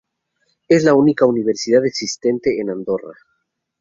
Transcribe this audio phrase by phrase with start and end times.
[0.67, 3.13] Es la única universidad existente en Andorra.